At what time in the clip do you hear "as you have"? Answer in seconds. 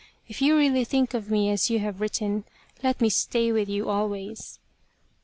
1.51-2.01